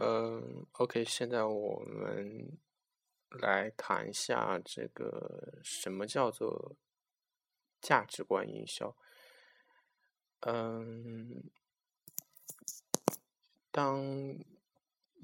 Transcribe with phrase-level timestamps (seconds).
[0.00, 2.58] 嗯，OK，现在我们
[3.30, 6.74] 来谈一下这个什么叫做
[7.80, 8.96] 价值观营销。
[10.40, 11.44] 嗯，
[13.70, 14.02] 当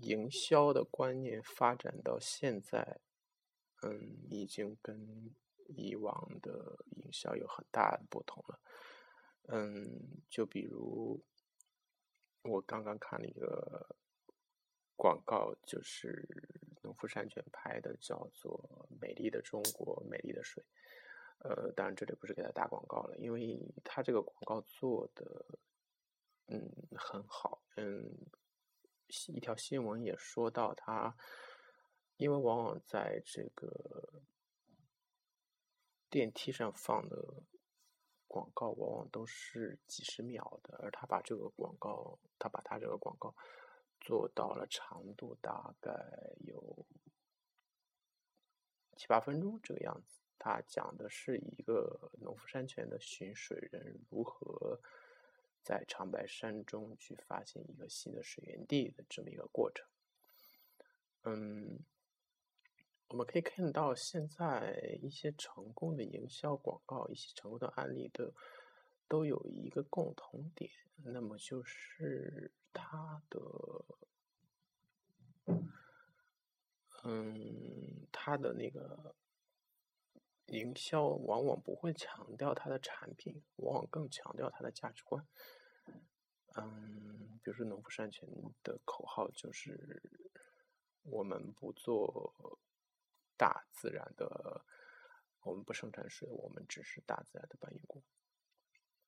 [0.03, 3.01] 营销的观念发展到现在，
[3.83, 5.35] 嗯，已经跟
[5.67, 8.61] 以往的营销有很大的不同了。
[9.49, 11.21] 嗯，就比如
[12.45, 13.97] 我刚刚看了一个。
[15.01, 16.29] 广告就是
[16.83, 20.63] 农夫山泉拍的，叫做《美丽的中国，美丽的水》。
[21.39, 25.47] 呃，当然这里不是给他打广告了，因为他这个广告做的，
[26.49, 27.63] 嗯，很好。
[27.77, 28.15] 嗯，
[29.29, 31.17] 一条新闻也说到他，
[32.19, 34.21] 因为往往在这个
[36.11, 37.43] 电梯上放的
[38.29, 43.35] 广告，往往都是几十秒的，而他把这个广告，他把他这个广告。
[44.01, 45.93] 做到了长度大概
[46.39, 46.87] 有
[48.97, 50.21] 七八分钟这个样子。
[50.39, 54.81] 他讲的是一个农夫山泉的寻水人如何
[55.63, 59.87] 在长白山中去发现一个新的水源地的这么一个过程。
[61.25, 61.79] 嗯，
[63.09, 68.33] 我们可以看到现在一些成功的营销广告，一些成功的案例的。
[69.11, 70.71] 都有一个共同点，
[71.03, 73.41] 那么就是它的，
[77.03, 79.17] 嗯，它的那个
[80.47, 85.27] 营销往往不会强调它的产品，往往更强调它的价值观。
[86.55, 88.29] 嗯，比如说农夫山泉
[88.63, 90.01] 的口号就是
[91.03, 92.61] “我们不做
[93.37, 94.65] 大自然的，
[95.41, 98.01] 我们不生产水，我们只是大自然的搬运工”。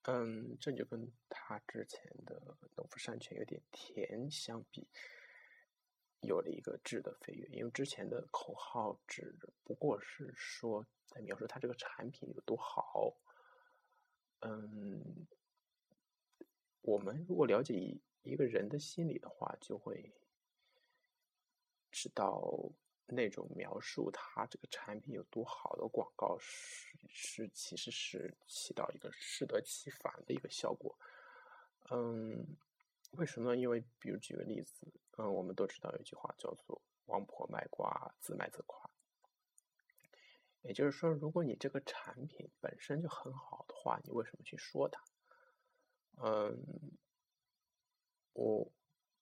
[0.05, 4.87] 嗯，这就跟他之前的农夫山泉有点甜相比，
[6.21, 7.47] 有了一个质的飞跃。
[7.47, 13.15] 因为之前的口号只不过是说在描述他这个产品有多好。
[14.41, 15.25] 嗯，
[16.81, 20.13] 我们如果了解一一个人的心理的话，就会
[21.91, 22.73] 知道。
[23.07, 30.97] 那种描述它这个产品有多好的广告是是其实是起到一个适得其反的一个效果，
[31.91, 32.57] 嗯，
[33.11, 33.57] 为什么呢？
[33.59, 34.87] 因为比如举个例子，
[35.17, 38.89] 嗯，我们都知道有一句话叫做“王婆卖瓜，自卖自夸”，
[40.63, 45.03] 也就是说，如果你这个产品本身就很好的话，你为什么去说它？
[46.23, 46.57] 嗯，
[48.31, 48.71] 我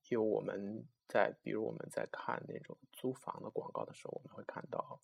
[0.10, 0.88] 有我们。
[1.12, 5.02] 在比如我们在看那种租房的广告的时候，我们会看到，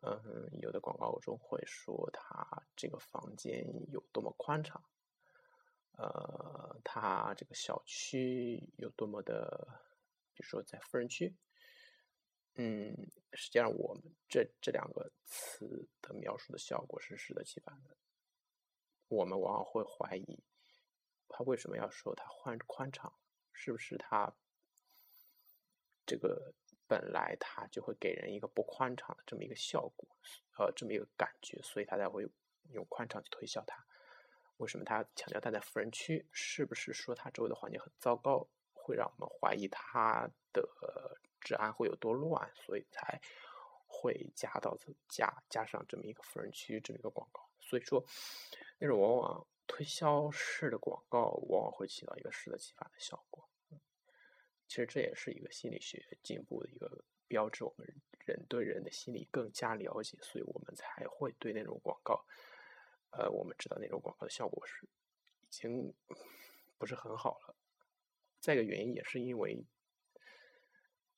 [0.00, 4.82] 嗯，有的广告中会说它这个房间有多么宽敞，
[5.98, 9.68] 呃，它这个小区有多么的，
[10.32, 11.36] 比如说在富人区，
[12.54, 12.96] 嗯，
[13.34, 17.94] 实际上我们这这两个词的描述的效果是适得其反的，
[19.08, 20.42] 我们往往会怀疑，
[21.28, 23.12] 他为什么要说它宽宽敞，
[23.52, 24.34] 是不是他？
[26.06, 26.52] 这个
[26.86, 30.08] 本来它就会给人一个不宽敞的这么一个效果，
[30.58, 32.28] 呃，这么一个感觉，所以他才会
[32.72, 33.84] 用宽敞去推销它。
[34.56, 36.26] 为什么他强调它在富人区？
[36.32, 40.68] 是不是说它周围的环境很糟糕，会让我们怀疑它的
[41.40, 43.18] 治安会有多乱，所以才
[43.86, 44.76] 会加到
[45.08, 47.48] 加加上这么一个富人区这么一个广告？
[47.58, 48.04] 所以说，
[48.78, 53.39] 那种往往推销式的广告，往往会起到一个适得其反的效果。
[54.70, 57.84] 其实这也是一个心理学进步的一个标志，我们
[58.24, 62.24] 人对人的心理更加了解，所以我们才会对那种广告，
[63.10, 64.86] 呃，我们知道那种广告的效果是
[65.42, 65.92] 已经
[66.78, 67.56] 不是很好了。
[68.38, 69.64] 再一个原因也是因为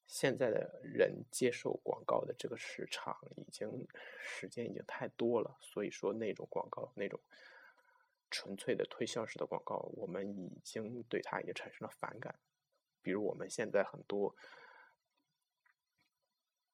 [0.06, 3.86] 现在的人接受广告的这个时长已经
[4.18, 7.20] 时间已经太多了，所以说那种广告那种
[8.30, 12.34] 纯粹的推销式的广告，我们已经对它已经产生了反感。
[13.02, 14.34] 比如我们现在很多，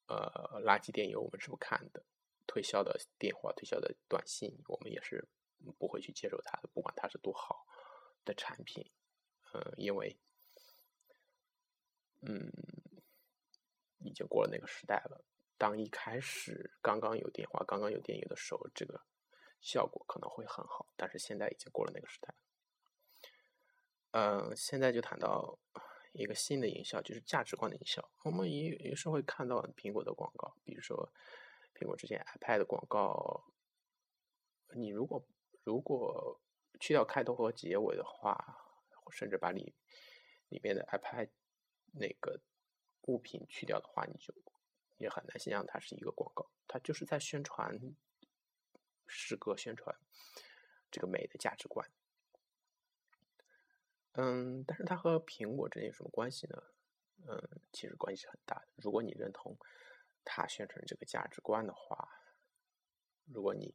[0.07, 2.03] 呃，垃圾电邮我们是不看的，
[2.47, 5.27] 推销的电话、推销的短信，我们也是
[5.79, 7.67] 不会去接受它的，不管它是多好
[8.25, 8.91] 的产品，
[9.53, 10.17] 嗯，因为，
[12.21, 12.53] 嗯，
[13.99, 15.25] 已经过了那个时代了。
[15.57, 19.03] 当一开始刚刚有电话、刚刚有电邮的时候，这个
[19.61, 22.35] 效果可能会很好，但是现在已经过了那个时代。
[24.13, 25.59] 嗯，现在就谈到。
[26.13, 28.07] 一个新的营销就是价值观的营销。
[28.25, 31.13] 我们也有时候会看到苹果的广告，比如说
[31.75, 33.45] 苹果之前 iPad 的广告，
[34.75, 35.27] 你如果
[35.65, 36.41] 如果
[36.81, 38.59] 去掉开头和结尾的话，
[39.11, 39.75] 甚至把你
[40.49, 41.31] 里面的 iPad
[41.93, 42.41] 那个
[43.03, 44.35] 物品去掉的话，你就
[44.97, 47.79] 也很难想象它是一个广告，它就是在宣传
[49.07, 49.97] 诗歌，宣传
[50.91, 51.91] 这个美的价值观。
[54.15, 56.63] 嗯，但是它和苹果之间有什么关系呢？
[57.27, 58.69] 嗯，其实关系是很大的。
[58.77, 59.57] 如果你认同
[60.25, 62.09] 它宣传这个价值观的话，
[63.27, 63.75] 如果你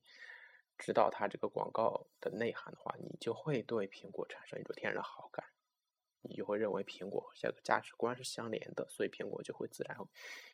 [0.77, 5.45] 知道它这个广告的内涵的话，你就会对苹果产生一种天然的好感，
[6.21, 9.97] 你就会认为苹果和这个价值观是相连的，所以苹果就会自然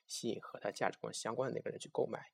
[0.08, 2.32] 吸引和它价值观相关的那个人去购买。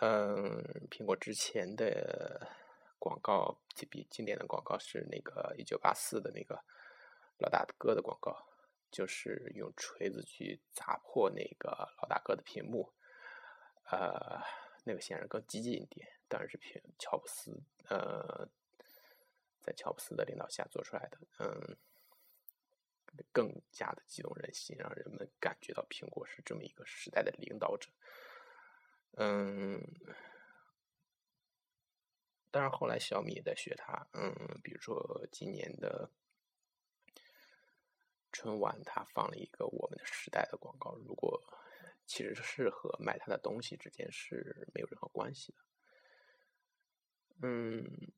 [0.00, 2.48] 嗯，苹果之前的
[3.02, 3.58] 广告
[3.90, 6.62] 比经典的广告是那个一九八四的那个
[7.38, 8.46] 老大哥的广告，
[8.92, 11.70] 就是用锤子去砸破那个
[12.00, 12.92] 老大哥的屏幕，
[13.90, 14.40] 呃。
[14.84, 17.56] 那个显然更激进一点，当然是凭乔布斯，
[17.88, 18.48] 呃，
[19.60, 21.76] 在乔布斯的领导下做出来的，嗯，
[23.30, 27.90] 更加的激动人心，让人们感觉到苹果是这么一个时代的领导者，
[29.18, 29.80] 嗯，
[32.52, 36.08] 当然后来小米也在学它，嗯，比如说今年的
[38.30, 41.42] 春晚，它放了一个我们的时代的广告，如果。
[42.04, 45.58] 其实是和买他的东西之间是没有任何关系的。
[47.42, 48.12] 嗯，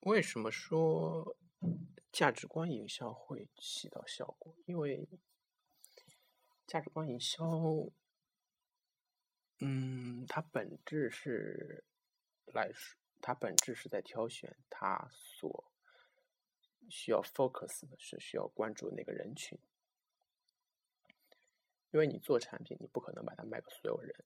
[0.00, 1.36] 为什么说
[2.10, 4.56] 价值观营销会起到效果？
[4.64, 5.06] 因为
[6.66, 7.46] 价值观营销，
[9.66, 11.82] 嗯，它本质是
[12.52, 15.72] 来说，它本质是在挑选它所
[16.90, 19.58] 需要 focus 的是需要关注那个人群。
[21.92, 24.24] 因为你做产品，你不可能把它卖给所有人，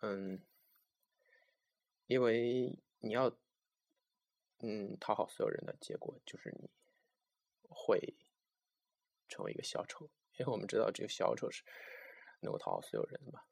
[0.00, 0.42] 嗯，
[2.06, 3.36] 因为你要，
[4.60, 6.70] 嗯，讨好所有人的结果就是你
[7.68, 8.14] 会
[9.28, 10.08] 成为一个小丑，
[10.38, 11.62] 因为我们知道这个小丑是
[12.40, 13.42] 能够讨好所有人的嘛。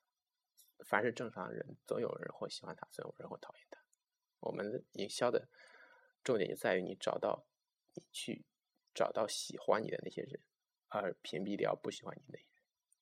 [0.85, 3.81] 凡是正常人，总有人会喜欢他，总有人会讨厌他。
[4.41, 5.49] 我们营销的
[6.25, 7.47] 重点就在于你找到
[7.94, 8.44] 你去
[8.94, 10.41] 找到喜欢你的那些人，
[10.88, 12.47] 而屏蔽掉不喜欢你的人。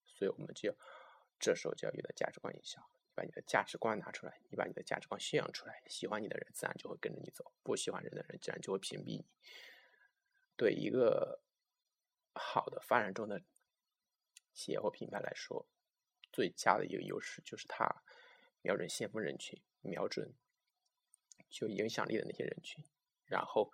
[0.06, 0.76] 所以我们就
[1.38, 2.84] 这时候就要用到价值观营销，
[3.14, 9.26] 把你的价值观拿出来，你把你的价值观宣扬出来，喜欢你的人自然就会跟着你走，不喜欢人的人自然就会屏蔽你。
[10.56, 11.40] 对一个
[12.34, 13.40] 好的发展中的
[14.52, 15.68] 企业或品牌来说，
[16.32, 18.02] 最佳的一个优势就是它
[18.62, 20.34] 瞄准先锋人群，瞄准
[21.48, 22.84] 就影响力的那些人群，
[23.26, 23.72] 然后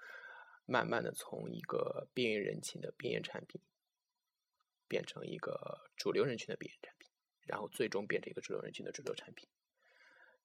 [0.64, 3.60] 慢慢的从一个边缘人群的边缘产品。
[4.86, 7.10] 变成一个主流人群的边缘产品，
[7.46, 9.48] 然后最终变成一个主流人群的主流产品。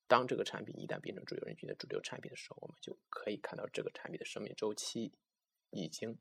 [0.08, 5.14] 当这个产品一旦变成主流人群的主流产品的时候，我们就可以看到这个产品的生命周期
[5.72, 6.18] 已经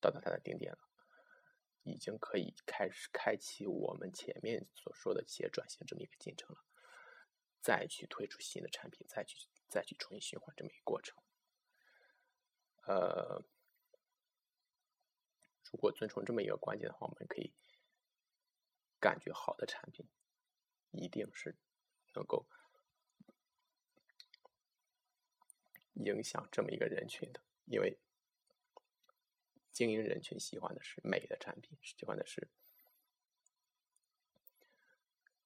[0.00, 0.78] 到达它的顶点了，
[1.82, 6.64] 已经可以开始开启我们前面所说的企业转型这么一个进程了。
[7.60, 9.36] 再去推出新的产品，再去
[9.68, 11.16] 再去重新循环这么一个过程，
[12.86, 13.44] 呃。
[15.70, 17.50] 如果遵从这么一个关键的话，我们可以
[19.00, 20.06] 感觉好的产品
[20.90, 21.56] 一定是
[22.14, 22.46] 能够
[25.94, 27.98] 影响这么一个人群的，因为
[29.72, 32.48] 经营人群喜欢的是美的产品，喜欢的是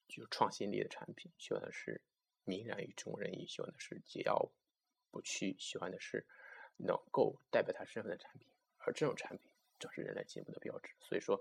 [0.09, 2.03] 具有创新力的产品，喜欢的是
[2.45, 4.51] 泯然于众人矣，喜欢的是桀骜
[5.11, 6.27] 不屈，喜欢的是
[6.77, 9.51] 能够代表他身份的产品，而这种产品。
[9.79, 11.39] 正是人类进步的标志，所以说，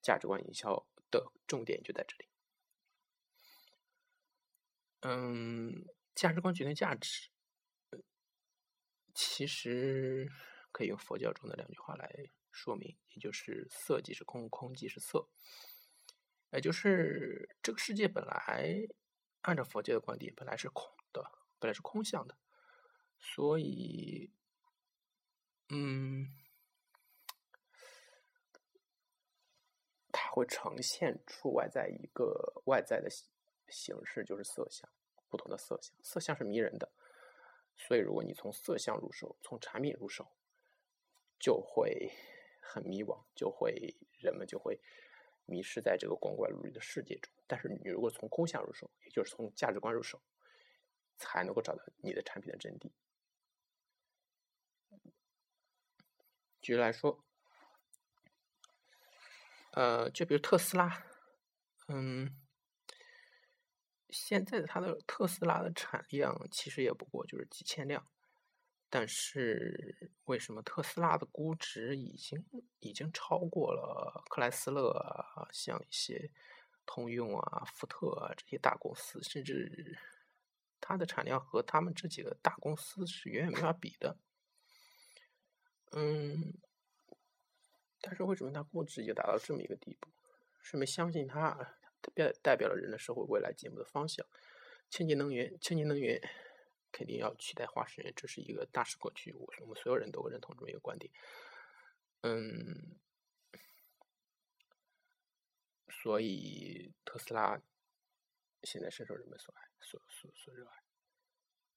[0.00, 2.24] 价值观营销的重点就在这里。
[5.00, 7.28] 嗯，价值观决定价值，
[9.12, 10.32] 其实
[10.74, 15.28] 可以用佛教中的两句话来说明，也就是“色即是空，空即是色”，
[16.50, 18.88] 也就是这个世界本来
[19.42, 21.22] 按照佛教的观点，本来是空的，
[21.60, 22.36] 本来是空相的，
[23.20, 24.32] 所以。
[25.70, 26.28] 嗯，
[30.12, 33.08] 它会呈现出外在一个外在的
[33.70, 34.88] 形式，就是色相，
[35.30, 36.92] 不同的色相，色相是迷人的，
[37.78, 40.30] 所以如果你从色相入手，从产品入手，
[41.44, 42.10] 就会
[42.58, 44.80] 很迷惘，就会人们就会
[45.44, 47.30] 迷失在这个光怪陆离的世界中。
[47.46, 50.22] 但是你如果从空想入手，也就是从价值观入手，
[51.18, 52.90] 才能够找到你的产品的真谛。
[56.62, 57.22] 举例来说，
[59.72, 61.04] 呃，就比如特斯拉，
[61.88, 62.40] 嗯，
[64.08, 68.08] 现在的它的特斯拉的产量其实也不过就是几千辆，
[68.96, 72.46] 但是为什么特斯拉的估值已经
[72.78, 76.30] 已经超过了克莱斯勒啊，像一些
[76.86, 79.98] 通用啊、福特啊这些大公司，甚至
[80.80, 84.16] 它的产量和他们这几个大公司是远远没法比的。
[85.90, 86.54] 嗯，
[88.00, 90.08] 但是为什么它估值就达到这么一个地步？
[90.62, 91.74] 是没相信它
[92.14, 94.24] 代代表了人类社会未来进步的方向？
[94.88, 96.22] 清洁能源，清洁能源。
[96.94, 101.12] 肯定要取代化石燃料，这是一个大势过去，我我们所有人都认同这么一个观点。
[102.22, 102.96] 嗯，
[105.90, 107.60] 所以特斯拉
[108.62, 110.84] 现在深受人们所爱，所所所热爱，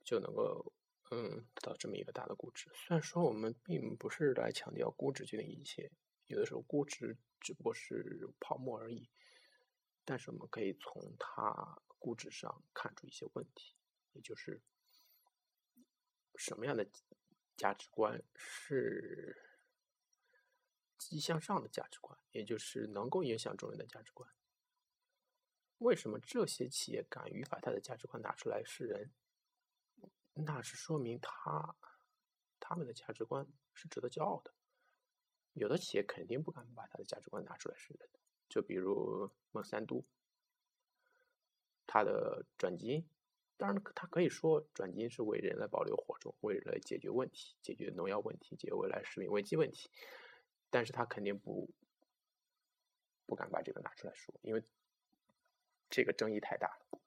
[0.06, 0.72] 就能够
[1.10, 2.70] 嗯得到这么一个大的估值。
[2.76, 5.92] 虽然说我们并不是来强调估值决定一切，
[6.28, 9.10] 有的时候估值只不过是泡沫而已，
[10.06, 13.76] 但是我们可以从它估值上看出一些问题，
[14.14, 14.62] 也就是。
[16.38, 16.88] 什么样的
[17.58, 19.36] 价值观是
[20.98, 24.30] 积极向上的价值观，也就是能够影响众人的价值观？
[25.80, 29.12] 为什么这些企业敢于把他的价值观拿出来示人？
[30.34, 31.76] 那是说明他
[32.60, 34.54] 他们的价值观是值得骄傲的。
[35.54, 38.10] 有的企业肯定不敢把他的价值观拿出来示人，
[38.48, 40.06] 就比如孟三都，
[41.88, 43.10] 他的转基因。
[43.58, 49.90] 当然，他可以说转基因是为人类保留火种，为人类解决问题，解决农药问题，解决未来食品危机问题。
[50.70, 51.70] 但是他肯定不
[53.26, 54.64] 不敢把这个拿出来说，因为
[55.90, 57.00] 这个争议太大了。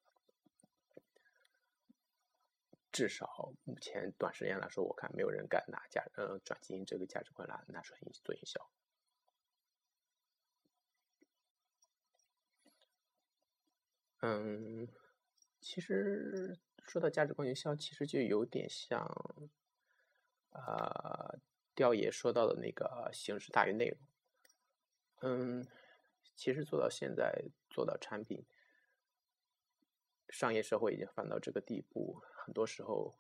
[2.93, 8.61] 至少目前短时间来说，我看没有人敢拿价呃转基因这个价值观来拿出来做营销。
[14.23, 14.89] 嗯。
[15.61, 19.07] 其实说到价值观营销，其实就有点像，
[20.53, 21.39] 呃，
[21.75, 23.99] 调爷说到的那个形式大于内容。
[25.21, 25.67] 嗯，
[26.35, 28.43] 其实做到现在，做到产品，
[30.31, 33.15] 商业社会已经发展到这个地步，很多时候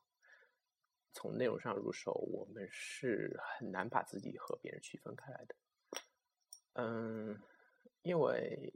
[1.12, 5.54] 从内容上入手，我们是很难把自己和别人区分开来的。
[6.72, 7.38] 嗯，
[8.00, 8.72] 因为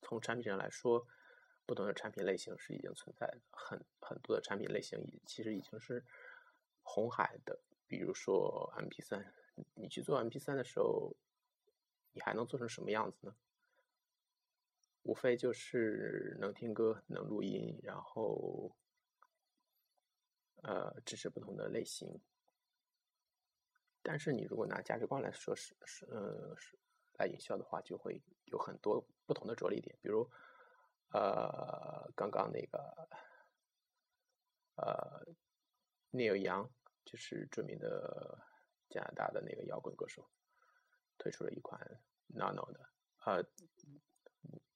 [0.00, 1.06] 从产品上来说。
[1.68, 6.02] 不同的产品类型是已经存在的，很很多的产品类型已其实已经是
[6.82, 7.60] 红海的。
[7.86, 9.34] 比如说 M P 三，
[9.74, 11.14] 你去做 M P 三的时候，
[12.14, 13.36] 你还能做成什么样子呢？
[15.02, 18.74] 无非就是能听歌、能录音，然后
[20.62, 22.18] 呃支持不同的类型。
[24.02, 26.78] 但是你如果拿价值观来说是是呃是
[27.18, 30.26] 来营销的话，就会有很多不同的着力点，比如。
[31.10, 33.08] 呃，刚刚那个，
[34.74, 35.26] 呃
[36.12, 36.68] ，Neil Young
[37.04, 38.38] 就是著名的
[38.90, 40.28] 加拿大的那个摇滚歌手，
[41.16, 41.80] 推出了一款
[42.34, 42.90] Nano 的，
[43.24, 43.42] 呃，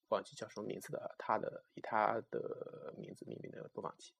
[0.09, 4.15] 忘记叫什么名字的，他的以他的名字命名的播放器，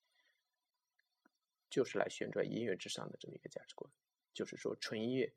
[1.71, 3.90] 就是来旋转音乐之上的这么一个价值观，
[4.35, 5.35] 就是说纯音乐，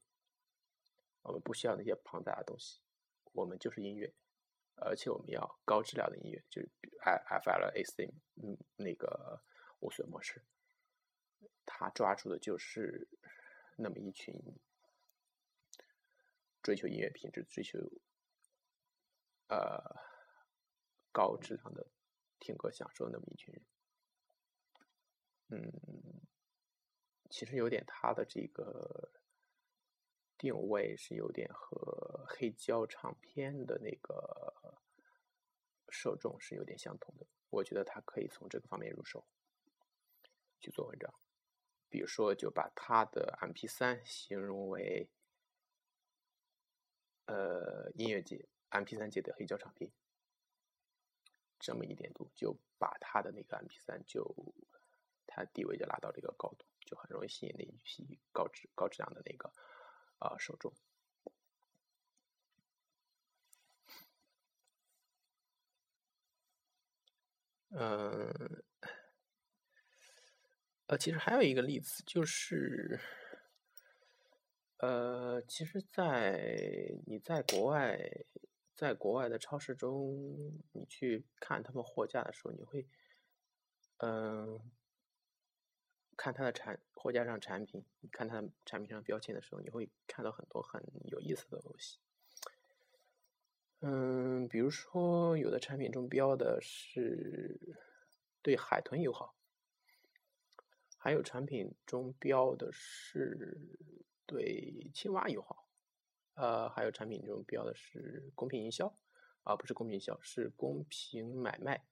[1.21, 2.81] 我们不需要那些庞杂的东西，
[3.31, 4.13] 我们就是音乐。
[4.77, 9.41] 而且我们要高质量的音乐，就是 F L A C，嗯，那个
[9.79, 10.43] 无损模式，
[11.65, 13.07] 他抓住的就是
[13.77, 14.35] 那么一群
[16.61, 17.79] 追求音乐品质、追求
[19.47, 19.81] 呃
[21.13, 21.87] 高质量的
[22.39, 23.63] 听歌享受那么一群人。
[25.47, 25.71] 嗯，
[27.29, 29.09] 其实有点他的这个
[30.37, 34.44] 定位是有点和黑胶唱片的那个。
[35.89, 39.25] 受众是有点相同的，我觉得他可以从这个方面入手
[40.59, 41.13] 去做文章，
[41.89, 45.09] 比如说就把他的 M P 三形容为
[47.25, 49.91] 呃音乐界 M P 三界的黑胶唱片，
[51.59, 54.53] 这么一点度就把他的那个 M P 三就
[55.27, 59.51] 他地位就拉到了一个高度，就很容易吸引那一批高质高质量的那个
[60.19, 60.73] 啊受众。
[67.77, 68.63] 嗯，
[70.87, 72.97] 呃，其实还有一个例子，就是，
[74.77, 77.99] 呃，其实，在你在国外，
[78.77, 82.87] 在国外的超市中，你去看他们货架的时候，你会，
[83.97, 84.71] 嗯，
[86.15, 91.99] 看他的产货架上产品，看它产品上标签的时候，你会看到很多很有意思的东西。
[93.81, 97.77] 嗯，比如说，有的产品中标的是
[98.41, 99.35] 对海豚友好，
[100.97, 103.57] 还有产品中标的是
[104.25, 105.67] 对青蛙友好，
[106.33, 108.97] 呃，还有产品中标的是公平营销，
[109.43, 111.85] 啊，不是公平营销，是公平买卖。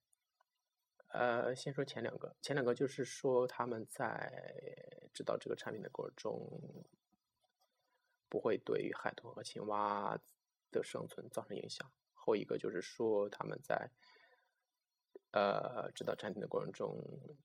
[1.10, 4.34] 呃，先说前两个，前两个就是说他们在
[5.14, 6.86] 制造这个产品的过程中，
[8.28, 10.20] 不会对于海豚和青蛙
[10.74, 11.90] 的生存造成影响。
[12.14, 13.90] 后一个就是说他们在
[15.32, 17.00] 呃制造产品的过程中，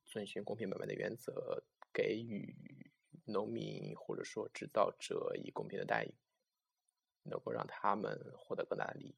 [0.04, 2.90] 遵循公平买卖的原则，给予
[3.24, 6.14] 农民或者说制造者以公平的待遇，
[7.22, 9.16] 能够让他们获得更大的利益。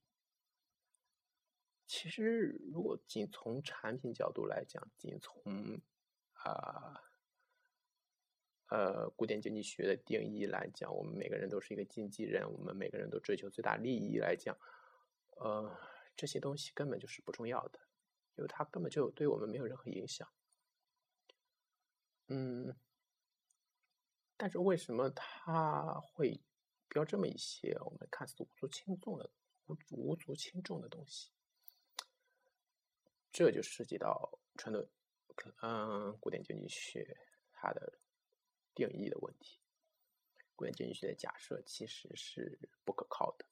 [1.87, 5.81] 其实，如果仅从产品角度来讲，仅从
[6.35, 7.03] 啊
[8.71, 14.57] 呃古典经济学的定义来讲，我们每个人都是一个经纪人，我们每个人都追求最大利益来讲，
[15.37, 15.77] 呃，
[16.17, 17.81] 这些东西根本就是不重要的，
[18.37, 20.29] 因为它根本就对我们没有任何影响。
[22.29, 22.77] 嗯，
[24.37, 26.41] 但是为什么他会
[26.89, 29.29] 标这么一些我们看似无足轻重的
[29.67, 31.33] 无无足轻重的东西？
[33.33, 34.89] 这就涉及到传统，
[35.63, 37.17] 嗯，古典经济学
[37.53, 37.99] 它的
[38.89, 39.59] 定义的问题。
[40.57, 43.45] 古典经济学的假设其实是不可靠的。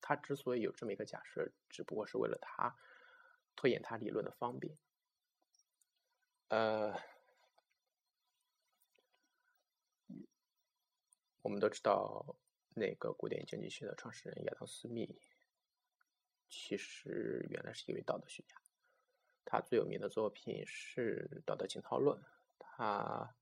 [0.00, 2.76] 他之所以有这么一个假设，只不过是为了他
[3.56, 4.76] 推演他理论的方便。
[6.48, 6.94] 呃，
[11.40, 12.36] 我们都知道，
[12.74, 15.18] 那个古典经济学的创始人亚当·斯密，
[16.48, 18.60] 其实原来是一位道德学家。
[19.46, 22.18] 他最有名的作品是《道德情操论》，
[22.58, 23.34] 他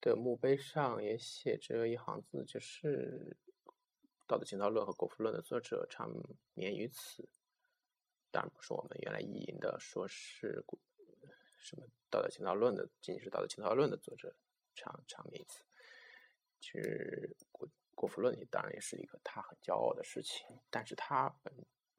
[0.00, 3.36] 的墓碑上也写着一行字，就是
[4.26, 6.10] 《道德情操论》和《国富论》的作者长
[6.54, 7.28] 眠于此。
[8.30, 10.64] 当然不是我们原来意淫的，说是
[11.58, 14.34] 什么《道德情操论》的，仅仅是《道德情操论》的作者
[14.74, 15.64] 长长眠于此。
[16.60, 21.52] 其实《国国富论》当然也是一个他很骄傲的事情，但是他本。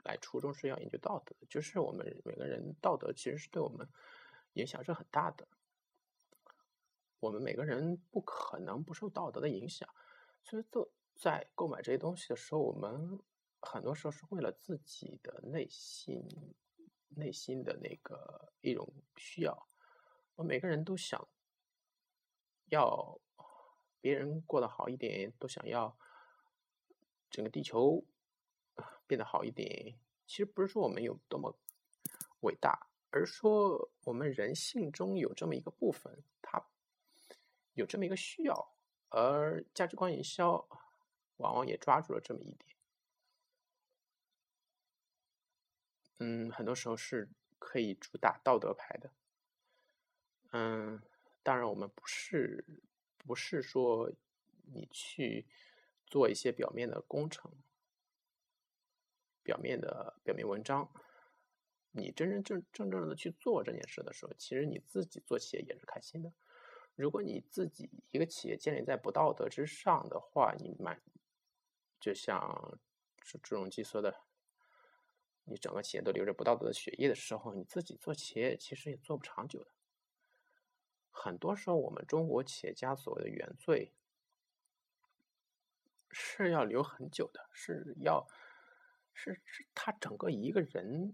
[0.06, 3.86] 来初衷是要研究道德，就是我们每个人道德其实是对我们
[4.54, 5.46] 影响是很大的。
[7.20, 9.88] 我们每个人不可能不受道德的影响，
[10.44, 13.20] 所以做在购买这些东西的时候，我们
[13.62, 16.24] 很多时候是为了自己的内心
[17.10, 19.68] 内心的那个一种需要。
[20.36, 21.28] 我每个人都想
[22.66, 23.20] 要
[24.00, 25.98] 别人过得好一点，都想要
[27.30, 28.04] 整个地球。
[29.06, 31.54] 变得好一点，其实不是说我们有多么
[32.42, 36.24] 伟大，而是说我们人性中有这么一个部分，
[37.80, 38.74] 有这么一个需要，
[39.10, 40.68] 而价值观营销
[41.38, 42.76] 往往也抓住了这么一点。
[46.20, 49.10] 嗯，很多时候是可以主打道德牌的。
[50.52, 51.02] 嗯，
[51.42, 52.66] 当然我们不是
[53.18, 54.12] 不是说
[54.74, 55.48] 你去
[56.06, 57.52] 做一些表面的工程。
[59.42, 60.92] 表面的表面文章，
[61.92, 66.32] 你真真正正正的去做这件事的时候，其实你自己做企业也是开心的。
[67.00, 71.02] 如果你自己一个企业建立在不道德之上的话，你满
[71.98, 72.78] 就像
[73.22, 74.14] 朱朱镕基说的，
[75.46, 79.72] 你整个企业都流着不道德的血液的时候，你自己做企业其实也做不长久的。
[81.10, 83.94] 很多时候，我们中国企业家所谓的原罪
[86.12, 88.28] 是要留很久的，是要。
[89.14, 91.14] 是是，他整个一个人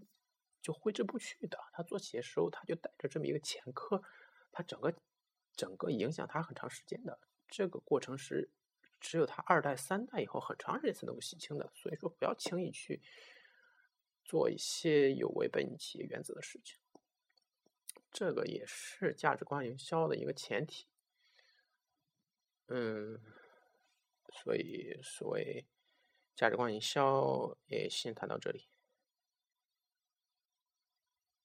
[0.60, 1.58] 就挥之不去的。
[1.72, 4.02] 他做企业时候，他就带着这么一个前科，
[4.50, 4.92] 他整个
[5.56, 7.18] 整个影响他很长时间的。
[7.48, 8.50] 这个过程是
[9.00, 11.70] 只有他二代三代以后很长时间才能够洗清的。
[11.74, 13.02] 所以说，不要轻易去
[14.24, 16.78] 做一些有违背你企业原则的事情。
[18.10, 20.86] 这个也是价值观营销的一个前提。
[22.68, 23.20] 嗯，
[24.44, 25.66] 所以所谓。
[26.38, 28.68] 价值观营销也先谈到这里。